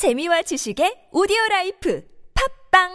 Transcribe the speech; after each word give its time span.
재미와 0.00 0.40
지식의 0.40 1.12
오디오 1.12 1.36
라이프 1.50 2.02
팟빵 2.72 2.88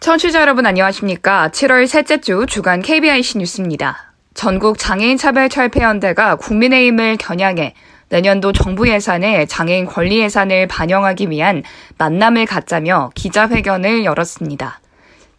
청취자 0.00 0.40
여러분 0.40 0.64
안녕하십니까? 0.64 1.50
7월 1.50 1.86
셋째 1.86 2.22
주 2.22 2.46
주간 2.48 2.80
KBIC 2.80 3.36
뉴스입니다. 3.36 4.14
전국 4.32 4.78
장애인 4.78 5.18
차별 5.18 5.50
철폐 5.50 5.82
연대가 5.82 6.36
국민의힘을 6.36 7.18
겨냥해 7.18 7.74
내년도 8.12 8.52
정부 8.52 8.90
예산에 8.90 9.46
장애인 9.46 9.86
권리 9.86 10.20
예산을 10.20 10.66
반영하기 10.66 11.30
위한 11.30 11.62
만남을 11.96 12.44
갖자며 12.44 13.10
기자회견을 13.14 14.04
열었습니다. 14.04 14.80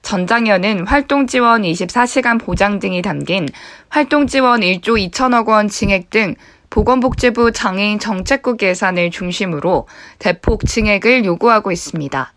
전장현은 0.02 0.88
활동 0.88 1.27
지원 1.27 1.61
24시간 1.61 2.39
보장 2.44 2.80
등이 2.80 3.03
담긴 3.03 3.47
활동 3.89 4.25
지원 4.25 4.61
1조 4.61 5.11
2천억 5.11 5.49
원 5.49 5.67
증액 5.67 6.09
등 6.09 6.33
보건복지부 6.71 7.52
장애인 7.52 7.99
정책국 7.99 8.63
예산을 8.63 9.11
중심으로 9.11 9.88
대폭 10.17 10.66
증액을 10.66 11.25
요구하고 11.25 11.71
있습니다. 11.71 12.33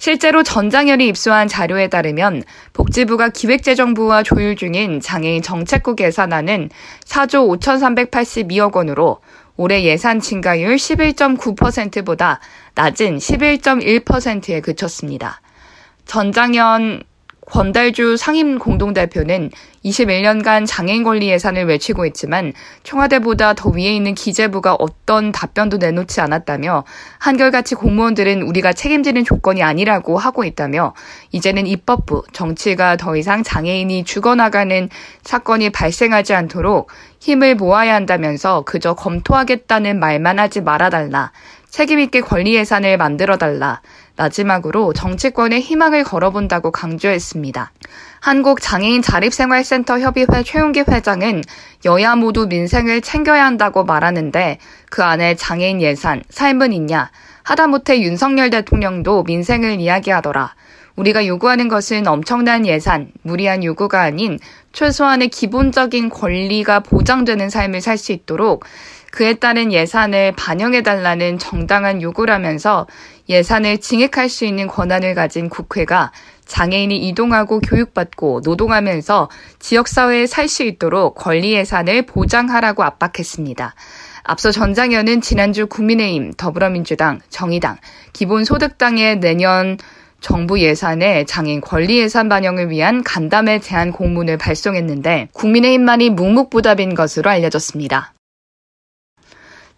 실제로 0.00 0.42
전장현이 0.42 1.06
입수한 1.08 1.46
자료에 1.46 1.88
따르면 1.88 2.42
복지부가 2.72 3.28
기획재정부와 3.28 4.22
조율 4.22 4.56
중인 4.56 5.00
장애인 5.00 5.42
정책국 5.42 6.00
예산안은 6.00 6.70
4조 7.04 7.60
5,382억 7.60 8.76
원으로 8.76 9.20
올해 9.60 9.82
예산 9.84 10.20
증가율 10.20 10.76
11.9%보다 10.76 12.40
낮은 12.76 13.18
11.1%에 13.18 14.62
그쳤습니다. 14.62 15.42
전장현 16.06 17.02
권달주 17.50 18.16
상임 18.16 18.58
공동대표는 18.58 19.50
21년간 19.84 20.66
장애인 20.66 21.02
권리 21.02 21.28
예산을 21.28 21.64
외치고 21.66 22.06
있지만 22.06 22.52
청와대보다 22.84 23.54
더 23.54 23.70
위에 23.70 23.94
있는 23.94 24.14
기재부가 24.14 24.76
어떤 24.78 25.32
답변도 25.32 25.78
내놓지 25.78 26.20
않았다며 26.20 26.84
한결같이 27.18 27.74
공무원들은 27.74 28.42
우리가 28.42 28.72
책임지는 28.72 29.24
조건이 29.24 29.62
아니라고 29.62 30.16
하고 30.16 30.44
있다며 30.44 30.94
이제는 31.32 31.66
입법부, 31.66 32.22
정치가 32.32 32.96
더 32.96 33.16
이상 33.16 33.42
장애인이 33.42 34.04
죽어나가는 34.04 34.88
사건이 35.22 35.70
발생하지 35.70 36.34
않도록 36.34 36.88
힘을 37.18 37.56
모아야 37.56 37.94
한다면서 37.94 38.62
그저 38.62 38.94
검토하겠다는 38.94 39.98
말만 39.98 40.38
하지 40.38 40.60
말아달라. 40.60 41.32
책임있게 41.70 42.20
권리 42.20 42.54
예산을 42.54 42.96
만들어달라. 42.96 43.80
마지막으로 44.20 44.92
정치권에 44.92 45.60
희망을 45.60 46.04
걸어본다고 46.04 46.70
강조했습니다. 46.70 47.72
한국장애인 48.20 49.00
자립생활센터 49.00 49.98
협의회 49.98 50.42
최용기 50.44 50.84
회장은 50.86 51.42
여야 51.86 52.16
모두 52.16 52.46
민생을 52.46 53.00
챙겨야 53.00 53.46
한다고 53.46 53.84
말하는데 53.84 54.58
그 54.90 55.02
안에 55.02 55.36
장애인 55.36 55.80
예산, 55.80 56.22
삶은 56.28 56.74
있냐? 56.74 57.10
하다못해 57.44 58.02
윤석열 58.02 58.50
대통령도 58.50 59.22
민생을 59.22 59.80
이야기하더라. 59.80 60.54
우리가 60.96 61.26
요구하는 61.26 61.68
것은 61.68 62.06
엄청난 62.06 62.66
예산, 62.66 63.10
무리한 63.22 63.64
요구가 63.64 64.02
아닌 64.02 64.38
최소한의 64.72 65.28
기본적인 65.28 66.10
권리가 66.10 66.80
보장되는 66.80 67.48
삶을 67.48 67.80
살 67.80 67.96
수 67.96 68.12
있도록 68.12 68.64
그에 69.10 69.34
따른 69.34 69.72
예산을 69.72 70.32
반영해달라는 70.36 71.38
정당한 71.38 72.00
요구라면서 72.00 72.86
예산을 73.30 73.78
증액할 73.78 74.28
수 74.28 74.44
있는 74.44 74.66
권한을 74.66 75.14
가진 75.14 75.48
국회가 75.48 76.12
장애인이 76.46 77.08
이동하고 77.08 77.60
교육받고 77.60 78.42
노동하면서 78.44 79.30
지역사회에 79.60 80.26
살 80.26 80.48
수 80.48 80.64
있도록 80.64 81.14
권리 81.14 81.52
예산을 81.52 82.06
보장하라고 82.06 82.82
압박했습니다. 82.82 83.74
앞서 84.24 84.50
전 84.50 84.74
장현은 84.74 85.20
지난주 85.20 85.68
국민의힘, 85.68 86.32
더불어민주당, 86.36 87.20
정의당, 87.30 87.78
기본소득당의 88.12 89.20
내년 89.20 89.78
정부 90.20 90.60
예산에 90.60 91.24
장애인 91.24 91.60
권리 91.60 91.98
예산 91.98 92.28
반영을 92.28 92.68
위한 92.68 93.02
간담회 93.04 93.60
제안 93.60 93.92
공문을 93.92 94.36
발송했는데 94.36 95.28
국민의힘만이 95.32 96.10
묵묵부답인 96.10 96.94
것으로 96.94 97.30
알려졌습니다. 97.30 98.12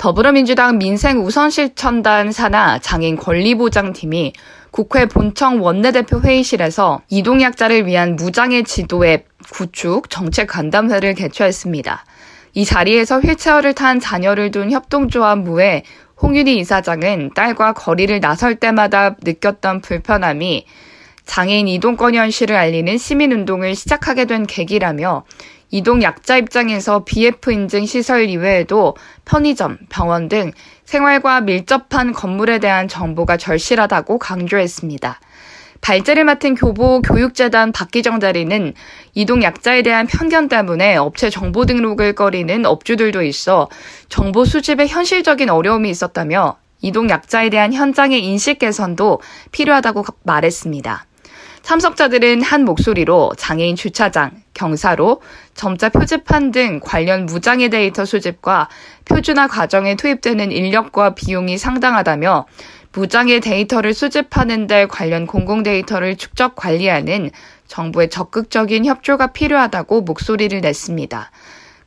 더불어민주당 0.02 0.78
민생 0.78 1.20
우선실천단 1.24 2.32
산하 2.32 2.80
장애인 2.80 3.14
권리보장팀이 3.14 4.32
국회 4.72 5.06
본청 5.06 5.62
원내대표 5.62 6.20
회의실에서 6.22 7.02
이동약자를 7.08 7.86
위한 7.86 8.16
무장애 8.16 8.64
지도앱 8.64 9.28
구축 9.52 10.10
정책 10.10 10.48
간담회를 10.48 11.14
개최했습니다. 11.14 12.04
이 12.54 12.64
자리에서 12.64 13.20
휠체어를 13.20 13.74
탄 13.74 14.00
자녀를 14.00 14.50
둔 14.50 14.72
협동조합무의 14.72 15.84
홍윤희 16.20 16.58
이사장은 16.58 17.30
딸과 17.36 17.74
거리를 17.74 18.18
나설 18.18 18.56
때마다 18.56 19.14
느꼈던 19.22 19.82
불편함이 19.82 20.66
장애인 21.32 21.66
이동권 21.66 22.14
현실을 22.14 22.54
알리는 22.56 22.98
시민운동을 22.98 23.74
시작하게 23.74 24.26
된 24.26 24.46
계기라며 24.46 25.24
이동 25.70 26.02
약자 26.02 26.36
입장에서 26.36 27.04
BF 27.06 27.50
인증 27.50 27.86
시설 27.86 28.28
이외에도 28.28 28.94
편의점, 29.24 29.78
병원 29.88 30.28
등 30.28 30.52
생활과 30.84 31.40
밀접한 31.40 32.12
건물에 32.12 32.58
대한 32.58 32.86
정보가 32.86 33.38
절실하다고 33.38 34.18
강조했습니다. 34.18 35.20
발제를 35.80 36.24
맡은 36.24 36.54
교보 36.54 37.00
교육재단 37.00 37.72
박기정 37.72 38.18
대리는 38.18 38.74
이동 39.14 39.42
약자에 39.42 39.80
대한 39.80 40.06
편견 40.06 40.50
때문에 40.50 40.96
업체 40.96 41.30
정보 41.30 41.64
등록을 41.64 42.12
꺼리는 42.14 42.66
업주들도 42.66 43.22
있어 43.22 43.70
정보 44.10 44.44
수집에 44.44 44.86
현실적인 44.86 45.48
어려움이 45.48 45.88
있었다며 45.88 46.58
이동 46.82 47.08
약자에 47.08 47.48
대한 47.48 47.72
현장의 47.72 48.22
인식 48.22 48.58
개선도 48.58 49.22
필요하다고 49.50 50.04
말했습니다. 50.24 51.06
참석자들은 51.62 52.42
한 52.42 52.64
목소리로 52.64 53.32
장애인 53.36 53.76
주차장, 53.76 54.42
경사로, 54.52 55.22
점자 55.54 55.88
표지판 55.88 56.50
등 56.50 56.80
관련 56.82 57.26
무장애 57.26 57.68
데이터 57.68 58.04
수집과 58.04 58.68
표준화 59.04 59.46
과정에 59.46 59.94
투입되는 59.94 60.50
인력과 60.52 61.14
비용이 61.14 61.58
상당하다며 61.58 62.46
무장애 62.92 63.40
데이터를 63.40 63.94
수집하는 63.94 64.66
데 64.66 64.86
관련 64.86 65.26
공공 65.26 65.62
데이터를 65.62 66.16
축적 66.16 66.56
관리하는 66.56 67.30
정부의 67.66 68.10
적극적인 68.10 68.84
협조가 68.84 69.28
필요하다고 69.28 70.02
목소리를 70.02 70.60
냈습니다. 70.60 71.30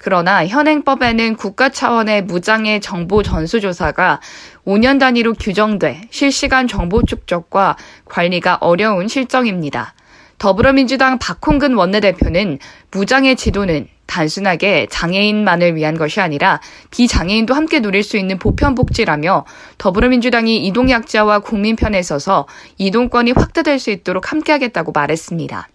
그러나 0.05 0.45
현행법에는 0.45 1.35
국가 1.35 1.69
차원의 1.69 2.25
무장애 2.25 2.79
정보 2.79 3.23
전수조사가 3.23 4.21
5년 4.63 4.99
단위로 4.99 5.33
규정돼 5.33 6.01
실시간 6.11 6.67
정보 6.67 7.01
축적과 7.01 7.75
관리가 8.05 8.59
어려운 8.61 9.07
실정입니다. 9.07 9.95
더불어민주당 10.38 11.17
박홍근 11.17 11.73
원내대표는 11.73 12.59
무장애 12.91 13.33
지도는 13.33 13.88
단순하게 14.05 14.85
장애인만을 14.91 15.75
위한 15.75 15.97
것이 15.97 16.22
아니라 16.22 16.61
비장애인도 16.91 17.55
함께 17.55 17.79
누릴 17.79 18.03
수 18.03 18.16
있는 18.17 18.37
보편복지라며 18.37 19.45
더불어민주당이 19.79 20.67
이동약자와 20.67 21.39
국민 21.39 21.75
편에 21.75 22.03
서서 22.03 22.45
이동권이 22.77 23.31
확대될 23.31 23.79
수 23.79 23.89
있도록 23.89 24.31
함께하겠다고 24.31 24.91
말했습니다. 24.91 25.67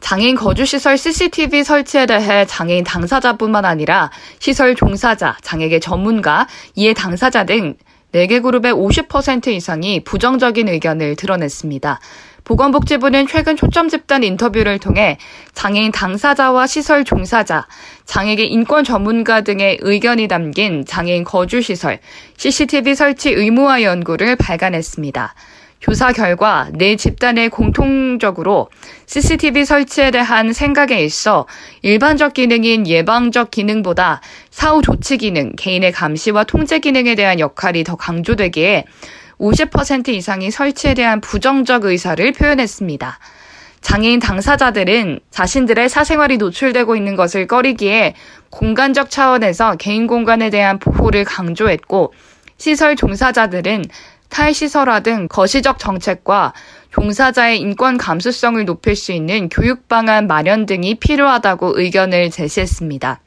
장애인 0.00 0.36
거주시설 0.36 0.98
CCTV 0.98 1.64
설치에 1.64 2.06
대해 2.06 2.44
장애인 2.46 2.84
당사자뿐만 2.84 3.64
아니라 3.64 4.10
시설 4.38 4.74
종사자, 4.74 5.36
장애계 5.42 5.80
전문가, 5.80 6.46
이해 6.74 6.92
당사자 6.94 7.44
등 7.44 7.76
4개 8.14 8.42
그룹의 8.42 8.72
50% 8.72 9.48
이상이 9.48 10.04
부정적인 10.04 10.68
의견을 10.68 11.16
드러냈습니다. 11.16 12.00
보건복지부는 12.44 13.26
최근 13.26 13.56
초점 13.56 13.88
집단 13.88 14.22
인터뷰를 14.22 14.78
통해 14.78 15.18
장애인 15.54 15.92
당사자와 15.92 16.66
시설 16.66 17.04
종사자, 17.04 17.66
장애계 18.04 18.44
인권 18.44 18.84
전문가 18.84 19.40
등의 19.40 19.78
의견이 19.80 20.28
담긴 20.28 20.84
장애인 20.84 21.24
거주시설 21.24 21.98
CCTV 22.36 22.94
설치 22.94 23.30
의무화 23.30 23.82
연구를 23.82 24.36
발간했습니다. 24.36 25.34
조사 25.84 26.12
결과 26.12 26.70
네 26.72 26.96
집단의 26.96 27.50
공통적으로 27.50 28.70
CCTV 29.04 29.66
설치에 29.66 30.10
대한 30.10 30.54
생각에 30.54 31.04
있어 31.04 31.46
일반적 31.82 32.32
기능인 32.32 32.86
예방적 32.86 33.50
기능보다 33.50 34.22
사후 34.50 34.80
조치 34.80 35.18
기능, 35.18 35.52
개인의 35.56 35.92
감시와 35.92 36.44
통제 36.44 36.78
기능에 36.78 37.14
대한 37.14 37.38
역할이 37.38 37.84
더 37.84 37.96
강조되기에 37.96 38.86
50% 39.38 40.08
이상이 40.08 40.50
설치에 40.50 40.94
대한 40.94 41.20
부정적 41.20 41.84
의사를 41.84 42.32
표현했습니다. 42.32 43.18
장애인 43.82 44.20
당사자들은 44.20 45.20
자신들의 45.30 45.90
사생활이 45.90 46.38
노출되고 46.38 46.96
있는 46.96 47.14
것을 47.14 47.46
꺼리기에 47.46 48.14
공간적 48.48 49.10
차원에서 49.10 49.76
개인 49.76 50.06
공간에 50.06 50.48
대한 50.48 50.78
보호를 50.78 51.24
강조했고 51.24 52.14
시설 52.56 52.96
종사자들은 52.96 53.84
탈시설화 54.34 54.98
등 55.00 55.28
거시적 55.28 55.78
정책과 55.78 56.54
종사자의 56.90 57.60
인권 57.60 57.96
감수성을 57.96 58.62
높일 58.64 58.96
수 58.96 59.12
있는 59.12 59.48
교육 59.48 59.86
방안 59.86 60.26
마련 60.26 60.66
등이 60.66 60.96
필요하다고 60.96 61.80
의견을 61.80 62.32
제시했습니다. 62.32 63.20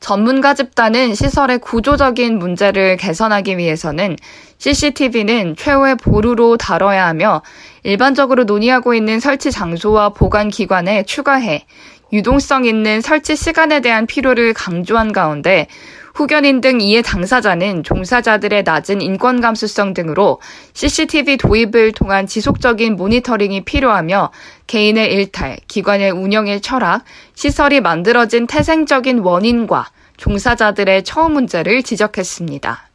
전문가 0.00 0.52
집단은 0.54 1.14
시설의 1.14 1.58
구조적인 1.60 2.38
문제를 2.38 2.96
개선하기 2.96 3.56
위해서는 3.58 4.16
CCTV는 4.58 5.54
최후의 5.56 5.94
보루로 5.96 6.56
다뤄야 6.56 7.06
하며 7.06 7.42
일반적으로 7.84 8.42
논의하고 8.42 8.92
있는 8.92 9.20
설치 9.20 9.52
장소와 9.52 10.10
보관 10.10 10.48
기관에 10.48 11.04
추가해 11.04 11.64
유동성 12.12 12.64
있는 12.64 13.00
설치 13.00 13.36
시간에 13.36 13.80
대한 13.80 14.06
필요를 14.06 14.52
강조한 14.52 15.12
가운데 15.12 15.68
후견인 16.14 16.60
등 16.60 16.80
이해 16.80 17.02
당사자는 17.02 17.82
종사자들의 17.82 18.62
낮은 18.62 19.00
인권 19.00 19.40
감수성 19.40 19.94
등으로 19.94 20.40
CCTV 20.72 21.36
도입을 21.38 21.90
통한 21.92 22.28
지속적인 22.28 22.94
모니터링이 22.94 23.64
필요하며 23.64 24.30
개인의 24.68 25.12
일탈, 25.12 25.58
기관의 25.66 26.12
운영의 26.12 26.60
철학, 26.60 27.02
시설이 27.34 27.80
만들어진 27.80 28.46
태생적인 28.46 29.18
원인과 29.18 29.90
종사자들의 30.16 31.02
처우 31.02 31.28
문제를 31.30 31.82
지적했습니다. 31.82 32.88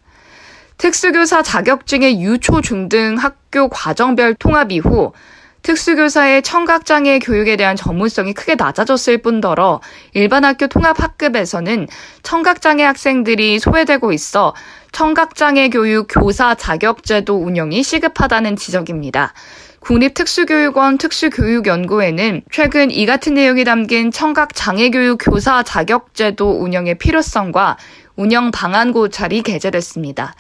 특수교사 0.77 1.44
자격증의 1.44 2.21
유초 2.21 2.62
중등 2.62 3.18
학교 3.18 3.68
과정별 3.68 4.36
통합 4.36 4.71
이후 4.71 5.12
특수교사의 5.61 6.41
청각장애 6.41 7.19
교육에 7.19 7.56
대한 7.56 7.75
전문성이 7.75 8.33
크게 8.33 8.56
낮아졌을 8.56 9.19
뿐더러 9.19 9.81
일반 10.13 10.45
학교 10.45 10.67
통합 10.67 11.01
학급에서는 11.01 11.88
청각장애 12.23 12.83
학생들이 12.83 13.59
소외되고 13.59 14.11
있어 14.13 14.56
청각장애 14.91 15.69
교육 15.69 16.07
교사 16.09 16.56
자격제도 16.56 17.35
운영이 17.35 17.83
시급하다는 17.83 18.56
지적입니다. 18.56 19.33
국립특수교육원 19.81 20.97
특수교육연구회는 20.97 22.41
최근 22.51 22.91
이 22.91 23.06
같은 23.06 23.33
내용이 23.35 23.63
담긴 23.63 24.11
청각장애교육 24.11 25.19
교사 25.21 25.63
자격제도 25.63 26.61
운영의 26.61 26.97
필요성과 26.97 27.77
운영 28.15 28.51
방안 28.51 28.91
고찰이 28.91 29.41
게재됐습니다. 29.41 30.35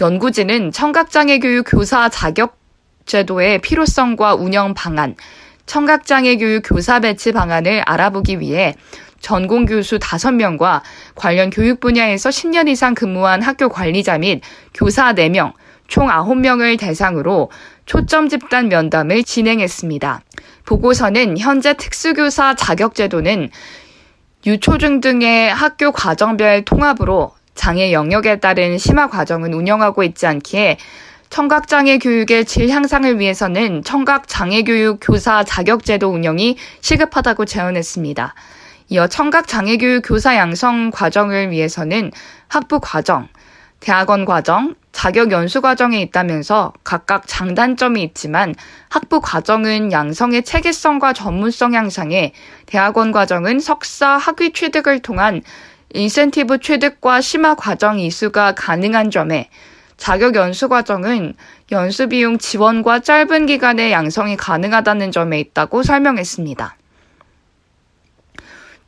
연구진은 0.00 0.72
청각장애 0.72 1.38
교육 1.40 1.64
교사 1.68 2.08
자격 2.08 2.63
제도의 3.06 3.60
필요성과 3.60 4.34
운영 4.34 4.74
방안, 4.74 5.14
청각장애 5.66 6.36
교육 6.36 6.62
교사 6.64 7.00
배치 7.00 7.32
방안을 7.32 7.82
알아보기 7.86 8.40
위해 8.40 8.74
전공 9.20 9.64
교수 9.64 9.98
5명과 9.98 10.82
관련 11.14 11.48
교육 11.48 11.80
분야에서 11.80 12.28
10년 12.28 12.68
이상 12.68 12.94
근무한 12.94 13.40
학교 13.40 13.70
관리자 13.70 14.18
및 14.18 14.42
교사 14.74 15.14
4명, 15.14 15.54
총 15.88 16.08
9명을 16.08 16.78
대상으로 16.78 17.50
초점 17.86 18.28
집단 18.28 18.68
면담을 18.68 19.24
진행했습니다. 19.24 20.20
보고서는 20.66 21.38
현재 21.38 21.74
특수교사 21.74 22.54
자격제도는 22.54 23.50
유초중 24.46 25.00
등의 25.00 25.54
학교 25.54 25.90
과정별 25.90 26.64
통합으로 26.66 27.32
장애 27.54 27.92
영역에 27.92 28.40
따른 28.40 28.76
심화 28.76 29.08
과정은 29.08 29.54
운영하고 29.54 30.02
있지 30.02 30.26
않기에 30.26 30.76
청각장애 31.34 31.98
교육의 31.98 32.44
질 32.44 32.70
향상을 32.70 33.18
위해서는 33.18 33.82
청각장애 33.82 34.62
교육 34.62 35.00
교사 35.02 35.42
자격제도 35.42 36.08
운영이 36.08 36.56
시급하다고 36.80 37.44
제언했습니다. 37.44 38.36
이어 38.90 39.08
청각장애 39.08 39.78
교육 39.78 40.02
교사 40.02 40.36
양성 40.36 40.92
과정을 40.92 41.50
위해서는 41.50 42.12
학부 42.46 42.78
과정, 42.80 43.26
대학원 43.80 44.24
과정, 44.24 44.76
자격 44.92 45.32
연수 45.32 45.60
과정에 45.60 46.00
있다면서 46.02 46.72
각각 46.84 47.24
장단점이 47.26 48.00
있지만 48.04 48.54
학부 48.88 49.20
과정은 49.20 49.90
양성의 49.90 50.44
체계성과 50.44 51.14
전문성 51.14 51.74
향상에 51.74 52.32
대학원 52.66 53.10
과정은 53.10 53.58
석사 53.58 54.10
학위 54.10 54.52
취득을 54.52 55.00
통한 55.00 55.42
인센티브 55.94 56.60
취득과 56.60 57.20
심화 57.20 57.56
과정 57.56 57.98
이수가 57.98 58.54
가능한 58.54 59.10
점에 59.10 59.50
자격 59.96 60.34
연수 60.34 60.68
과정은 60.68 61.34
연수 61.72 62.08
비용 62.08 62.38
지원과 62.38 63.00
짧은 63.00 63.46
기간의 63.46 63.92
양성이 63.92 64.36
가능하다는 64.36 65.12
점에 65.12 65.40
있다고 65.40 65.82
설명했습니다. 65.82 66.76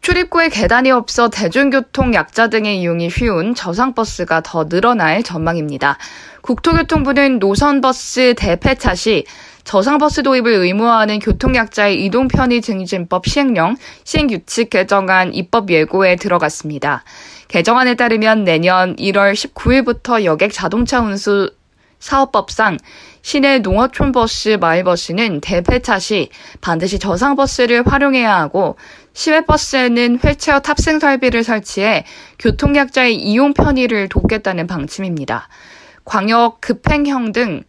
출입구에 0.06 0.50
계단이 0.50 0.93
없어 0.93 1.31
대중교통 1.31 2.14
약자 2.14 2.49
등의 2.49 2.81
이용이 2.81 3.11
쉬운 3.11 3.56
저상버스가 3.56 4.43
더 4.43 4.69
늘어날 4.69 5.25
전망입니다. 5.25 5.99
국토교통부는 6.43 7.41
노선버스 7.41 8.35
대폐차 8.37 8.94
시 8.94 9.25
저상버스 9.64 10.23
도입을 10.23 10.52
의무화하는 10.52 11.19
교통약자의 11.19 12.05
이동 12.05 12.29
편의 12.29 12.62
증진법 12.62 13.26
시행령 13.26 13.75
시행규칙 14.05 14.70
개정안 14.70 15.35
입법 15.35 15.70
예고에 15.70 16.14
들어갔습니다. 16.14 17.02
개정안에 17.49 17.95
따르면 17.95 18.45
내년 18.45 18.97
1월 18.97 19.35
19일부터 19.35 20.25
여객 20.25 20.53
자동차 20.53 21.01
운수 21.01 21.51
사업법상 21.99 22.79
시내 23.23 23.59
농어촌버스, 23.61 24.59
마을버스는 24.61 25.41
대폐차 25.41 25.99
시 25.99 26.29
반드시 26.61 26.99
저상버스를 26.99 27.87
활용해야 27.87 28.37
하고 28.37 28.77
시외버스에는 29.15 30.19
휠체어 30.19 30.61
탑승 30.61 30.99
설비를 31.01 31.43
설치해 31.43 32.05
교통약자의 32.39 33.17
이용 33.17 33.55
편의를 33.55 34.09
돕겠다는 34.09 34.67
방침입니다. 34.67 35.49
광역 36.05 36.61
급행형 36.61 37.33
등 37.33 37.65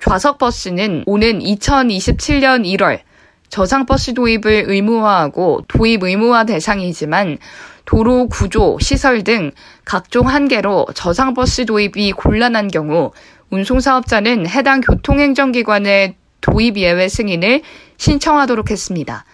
좌석버스는 0.00 1.04
오는 1.06 1.38
2027년 1.38 2.66
1월 2.76 3.00
저상버스 3.48 4.14
도입을 4.14 4.64
의무화하고 4.66 5.62
도입 5.68 6.02
의무화 6.02 6.44
대상이지만 6.44 7.38
도로 7.86 8.28
구조, 8.28 8.76
시설 8.80 9.24
등 9.24 9.52
각종 9.84 10.28
한계로 10.28 10.86
저상버스 10.94 11.64
도입이 11.64 12.12
곤란한 12.12 12.68
경우 12.68 13.12
운송사업자는 13.50 14.48
해당 14.48 14.80
교통행정기관의 14.82 16.16
도입 16.42 16.76
예외 16.76 17.08
승인을 17.08 17.62
신청하도록 17.96 18.70
했습니다. 18.70 19.24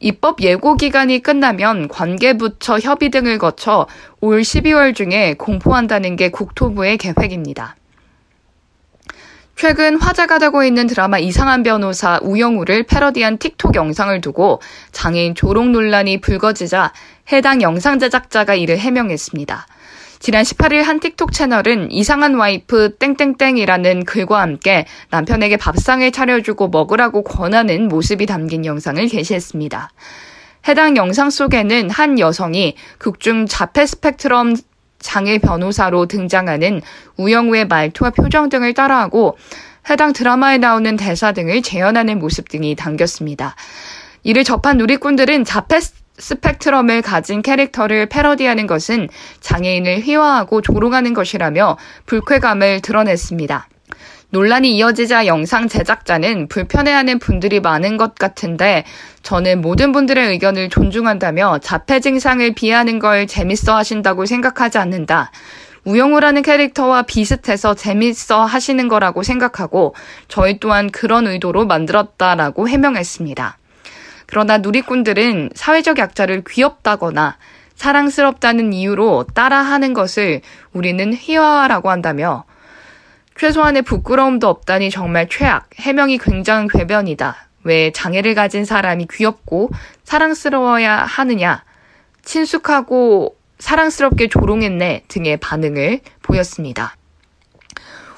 입법 0.00 0.42
예고 0.42 0.76
기간이 0.76 1.20
끝나면 1.20 1.88
관계부처 1.88 2.78
협의 2.78 3.10
등을 3.10 3.38
거쳐 3.38 3.86
올 4.20 4.40
12월 4.40 4.94
중에 4.94 5.34
공포한다는 5.34 6.16
게 6.16 6.30
국토부의 6.30 6.98
계획입니다. 6.98 7.76
최근 9.60 10.00
화제가 10.00 10.38
되고 10.38 10.64
있는 10.64 10.86
드라마 10.86 11.18
이상한 11.18 11.62
변호사 11.62 12.18
우영우를 12.22 12.84
패러디한 12.84 13.36
틱톡 13.36 13.74
영상을 13.74 14.18
두고 14.22 14.62
장애인 14.92 15.34
조롱 15.34 15.72
논란이 15.72 16.22
불거지자 16.22 16.94
해당 17.30 17.60
영상 17.60 17.98
제작자가 17.98 18.54
이를 18.54 18.78
해명했습니다. 18.78 19.66
지난 20.18 20.44
18일 20.44 20.82
한 20.82 20.98
틱톡 20.98 21.34
채널은 21.34 21.92
이상한 21.92 22.36
와이프 22.36 22.96
땡땡땡이라는 22.96 24.06
글과 24.06 24.40
함께 24.40 24.86
남편에게 25.10 25.58
밥상을 25.58 26.10
차려주고 26.10 26.68
먹으라고 26.68 27.22
권하는 27.22 27.88
모습이 27.88 28.24
담긴 28.24 28.64
영상을 28.64 29.06
게시했습니다. 29.08 29.90
해당 30.68 30.96
영상 30.96 31.28
속에는 31.28 31.90
한 31.90 32.18
여성이 32.18 32.76
극중 32.96 33.44
자폐 33.44 33.84
스펙트럼 33.84 34.54
장애 35.00 35.38
변호사로 35.38 36.06
등장하는 36.06 36.82
우영우의 37.16 37.66
말투와 37.66 38.10
표정 38.10 38.48
등을 38.48 38.74
따라하고 38.74 39.36
해당 39.88 40.12
드라마에 40.12 40.58
나오는 40.58 40.96
대사 40.96 41.32
등을 41.32 41.62
재현하는 41.62 42.18
모습 42.18 42.48
등이 42.48 42.76
담겼습니다. 42.76 43.56
이를 44.22 44.44
접한 44.44 44.76
누리꾼들은 44.76 45.44
자폐 45.44 45.80
스펙트럼을 46.18 47.00
가진 47.00 47.40
캐릭터를 47.40 48.06
패러디하는 48.06 48.66
것은 48.66 49.08
장애인을 49.40 50.02
희화하고 50.02 50.60
조롱하는 50.60 51.14
것이라며 51.14 51.78
불쾌감을 52.04 52.82
드러냈습니다. 52.82 53.69
논란이 54.32 54.76
이어지자 54.76 55.26
영상 55.26 55.66
제작자는 55.66 56.46
불편해하는 56.46 57.18
분들이 57.18 57.58
많은 57.58 57.96
것 57.96 58.14
같은데 58.14 58.84
저는 59.22 59.60
모든 59.60 59.90
분들의 59.90 60.28
의견을 60.28 60.68
존중한다며 60.68 61.58
자폐 61.58 61.98
증상을 61.98 62.54
비하는 62.54 63.00
걸 63.00 63.26
재밌어 63.26 63.76
하신다고 63.76 64.26
생각하지 64.26 64.78
않는다. 64.78 65.32
우영우라는 65.84 66.42
캐릭터와 66.42 67.02
비슷해서 67.02 67.74
재밌어 67.74 68.44
하시는 68.44 68.86
거라고 68.86 69.22
생각하고 69.24 69.94
저희 70.28 70.60
또한 70.60 70.90
그런 70.90 71.26
의도로 71.26 71.66
만들었다라고 71.66 72.68
해명했습니다. 72.68 73.58
그러나 74.26 74.58
누리꾼들은 74.58 75.50
사회적 75.54 75.98
약자를 75.98 76.44
귀엽다거나 76.48 77.36
사랑스럽다는 77.74 78.72
이유로 78.74 79.24
따라하는 79.34 79.94
것을 79.94 80.42
우리는 80.72 81.14
희화라고 81.14 81.90
한다며 81.90 82.44
최소한의 83.40 83.80
부끄러움도 83.80 84.46
없다니 84.46 84.90
정말 84.90 85.26
최악, 85.26 85.70
해명이 85.76 86.18
굉장한 86.18 86.68
궤변이다. 86.68 87.36
왜 87.64 87.90
장애를 87.90 88.34
가진 88.34 88.66
사람이 88.66 89.06
귀엽고 89.10 89.70
사랑스러워야 90.04 90.94
하느냐, 91.06 91.64
친숙하고 92.22 93.36
사랑스럽게 93.58 94.28
조롱했네 94.28 95.04
등의 95.08 95.38
반응을 95.38 96.00
보였습니다. 96.20 96.96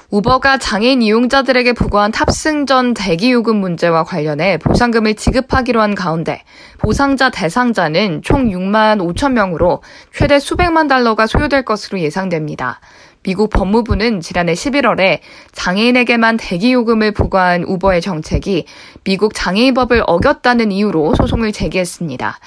우버가 0.09 0.57
장애인 0.57 1.01
이용자들에게 1.01 1.71
부과한 1.71 2.11
탑승 2.11 2.65
전 2.65 2.93
대기 2.93 3.31
요금 3.31 3.55
문제와 3.55 4.03
관련해 4.03 4.57
보상금을 4.57 5.15
지급하기로 5.15 5.81
한 5.81 5.95
가운데 5.95 6.43
보상자 6.77 7.29
대상자는 7.29 8.23
총 8.23 8.49
6만 8.49 8.99
5천 8.99 9.31
명으로 9.31 9.81
최대 10.13 10.37
수백만 10.37 10.89
달러가 10.89 11.27
소요될 11.27 11.63
것으로 11.63 11.99
예상됩니다. 11.99 12.81
미국 13.23 13.49
법무부는 13.49 14.19
지난해 14.19 14.53
11월에 14.53 15.19
장애인에게만 15.53 16.37
대기 16.37 16.73
요금을 16.73 17.13
부과한 17.13 17.63
우버의 17.63 18.01
정책이 18.01 18.65
미국 19.05 19.33
장애인법을 19.33 20.03
어겼다는 20.05 20.71
이유로 20.71 21.15
소송을 21.15 21.53
제기했습니다. 21.53 22.37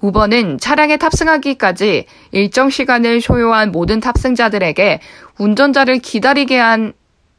우버는 0.00 0.58
차량에 0.58 0.98
탑승하기까지 0.98 2.04
일정 2.32 2.68
시간을 2.68 3.22
소요한 3.22 3.72
모든 3.72 3.98
탑승자들에게 4.00 5.00
운전자를 5.38 5.98
기다리게 5.98 6.58
한 6.58 6.92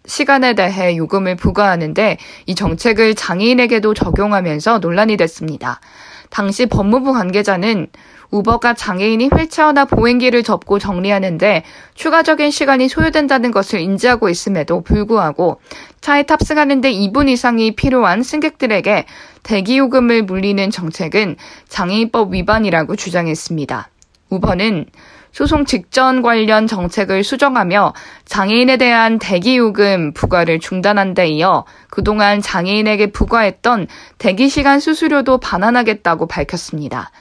시간에 0.08 0.54
대해 0.56 0.98
요금을 0.98 1.36
부과하는데 1.36 2.18
이 2.48 2.56
정책을 2.56 3.14
장애인에게도 3.14 3.94
적용하면서 3.94 4.80
논란이 4.80 5.18
됐습니다. 5.18 5.82
당시 6.30 6.66
법무부 6.66 7.14
관계자는 7.14 7.88
우버가 8.32 8.74
장애인이 8.74 9.28
휠체어나 9.28 9.86
보행기를 9.86 10.44
접고 10.44 10.80
정리하는데 10.80 11.64
추가적인 11.96 12.52
시간이 12.52 12.90
소요된다는 12.90 13.52
것을 13.52 13.80
인지하고 13.80 14.30
있음에도 14.30 14.82
불구하고 14.82 15.60
차에 16.02 16.24
탑승하는데 16.24 16.92
2분 16.92 17.30
이상이 17.30 17.76
필요한 17.76 18.24
승객들에게 18.24 19.06
대기요금을 19.44 20.24
물리는 20.24 20.70
정책은 20.70 21.38
장애인법 21.70 22.34
위반이라고 22.34 22.96
주장했습니다. 22.96 23.90
우버는 24.30 24.86
소송 25.32 25.66
직전 25.66 26.22
관련 26.22 26.68
정책을 26.68 27.24
수정하며 27.24 27.94
장애인에 28.26 28.78
대한 28.78 29.20
대기요금 29.20 30.14
부과를 30.14 30.60
중단한 30.60 31.14
데 31.14 31.28
이어 31.28 31.64
그동안 31.90 32.42
장애인에게 32.42 33.12
부과했던 33.12 33.88
대기시간 34.18 34.80
수수료도 34.80 35.38
반환하겠다고 35.38 36.28
밝혔습니다. 36.28 37.12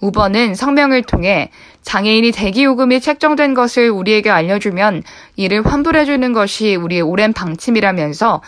우버는 0.00 0.54
성명을 0.54 1.02
통해 1.02 1.50
장애인이 1.82 2.32
대기요금이 2.32 3.00
책정된 3.00 3.54
것을 3.54 3.90
우리에게 3.90 4.30
알려주면 4.30 5.02
이를 5.36 5.64
환불해주는 5.64 6.32
것이 6.32 6.76
우리의 6.76 7.02
오랜 7.02 7.32
방침이라면서 7.32 8.42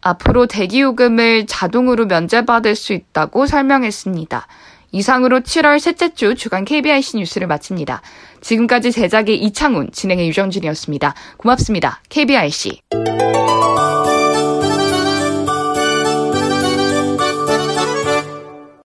앞으로 0.00 0.46
대기요금을 0.46 1.46
자동으로 1.46 2.06
면제받을 2.06 2.74
수 2.74 2.92
있다고 2.92 3.46
설명했습니다. 3.46 4.46
이상으로 4.92 5.40
7월 5.40 5.78
셋째 5.78 6.12
주 6.14 6.34
주간 6.34 6.64
KBIC 6.64 7.16
뉴스를 7.16 7.46
마칩니다. 7.46 8.02
지금까지 8.42 8.92
제작의 8.92 9.42
이창훈, 9.42 9.90
진행의 9.90 10.28
유정진이었습니다. 10.28 11.14
고맙습니다. 11.38 12.00
KBIC. 12.10 12.80